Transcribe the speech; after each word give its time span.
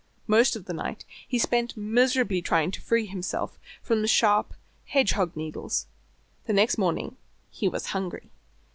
Most 0.25 0.55
of 0.55 0.65
the 0.65 0.73
night 0.73 1.05
he 1.27 1.37
spent 1.37 1.77
miserably 1.77 2.41
trying 2.41 2.71
to 2.71 2.81
free 2.81 3.05
himself 3.05 3.59
from 3.83 4.01
the 4.01 4.07
sharp 4.07 4.55
hedgehog 4.87 5.35
needles. 5.35 5.85
Next 6.47 6.79
morning 6.79 7.17
he 7.51 7.67
was 7.69 7.85
hungry. 7.93 8.31